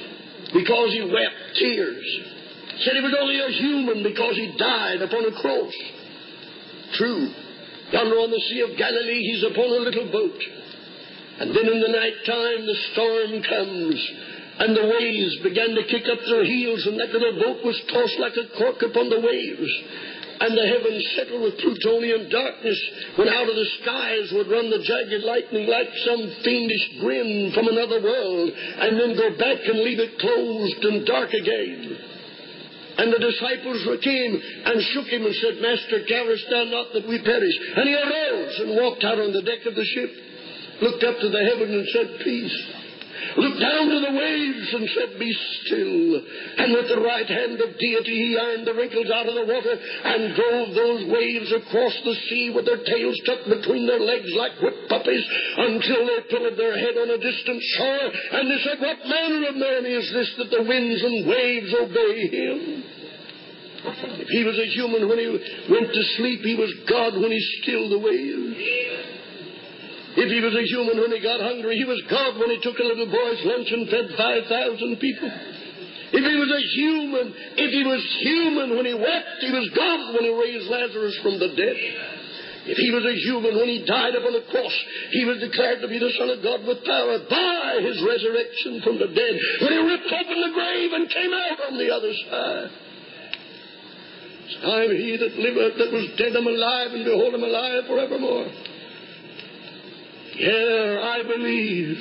[0.53, 2.05] because he wept tears.
[2.77, 5.73] He said he was only a human because he died upon a cross.
[6.93, 7.29] True.
[7.91, 10.41] Yonder on the Sea of Galilee, he's upon a little boat.
[11.39, 14.11] And then in the night time, the storm comes
[14.59, 18.19] and the waves began to kick up their heels, and that little boat was tossed
[18.21, 19.71] like a cork upon the waves.
[20.33, 22.79] And the heavens settled with Plutonian darkness,
[23.17, 27.65] when out of the skies would run the jagged lightning like some fiendish grin from
[27.65, 31.97] another world, and then go back and leave it closed and dark again.
[32.93, 37.17] And the disciples came and shook him and said, Master, carest thou not that we
[37.25, 37.57] perish?
[37.73, 40.11] And he arose and walked out on the deck of the ship,
[40.81, 42.82] looked up to the heaven and said, Peace
[43.37, 46.21] looked down to the waves and said, Be still.
[46.57, 49.75] And with the right hand of deity, he ironed the wrinkles out of the water
[49.75, 54.59] and drove those waves across the sea with their tails tucked between their legs like
[54.61, 55.25] whipped puppies
[55.57, 58.07] until they pillowed their head on a distant shore.
[58.39, 62.15] And they said, What manner of man is this that the winds and waves obey
[62.27, 62.83] him?
[63.85, 67.41] If he was a human when he went to sleep, he was God when he
[67.61, 69.12] stilled the waves.
[70.13, 72.77] If he was a human when he got hungry, he was God when he took
[72.77, 75.29] a little boy's lunch and fed 5,000 people.
[76.13, 77.25] If he was a human,
[77.57, 81.41] if he was human when he wept, he was God when he raised Lazarus from
[81.41, 81.77] the dead.
[82.69, 84.75] If he was a human when he died upon the cross,
[85.09, 89.01] he was declared to be the Son of God with power by his resurrection from
[89.01, 89.35] the dead.
[89.65, 92.71] When he ripped open the grave and came out on the other side.
[94.61, 98.72] I am he that liveth, that was dead, am alive, and behold, I'm alive forevermore.
[100.35, 101.99] Yeah, I believe.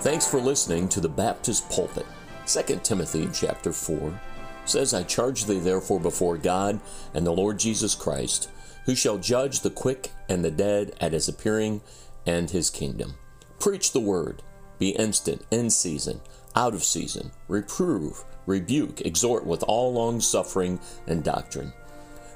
[0.00, 2.06] Thanks for listening to the Baptist Pulpit.
[2.46, 4.18] 2 Timothy chapter 4
[4.64, 6.80] says, I charge thee therefore before God
[7.14, 8.48] and the Lord Jesus Christ,
[8.86, 11.82] who shall judge the quick and the dead at his appearing
[12.26, 13.14] and his kingdom.
[13.60, 14.42] Preach the word,
[14.78, 16.20] be instant, in season,
[16.54, 21.72] out of season, reprove, rebuke, exhort with all long suffering and doctrine.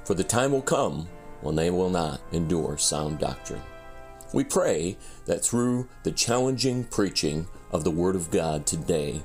[0.05, 1.07] For the time will come
[1.41, 3.61] when they will not endure sound doctrine.
[4.33, 9.21] We pray that through the challenging preaching of the Word of God today,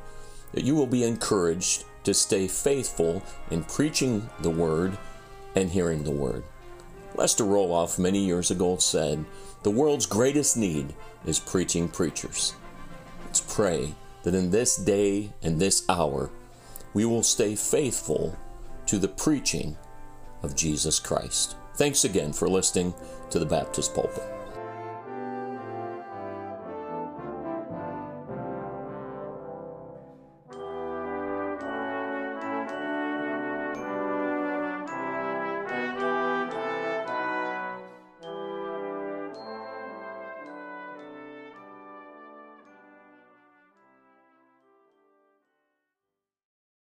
[0.52, 4.96] that you will be encouraged to stay faithful in preaching the Word
[5.54, 6.44] and hearing the Word.
[7.14, 9.24] Lester Roloff many years ago said,
[9.62, 10.94] The world's greatest need
[11.26, 12.54] is preaching preachers.
[13.26, 16.30] Let's pray that in this day and this hour,
[16.94, 18.36] we will stay faithful
[18.86, 19.76] to the preaching
[20.42, 21.56] of Jesus Christ.
[21.76, 22.94] Thanks again for listening
[23.30, 24.41] to the Baptist Pulpit.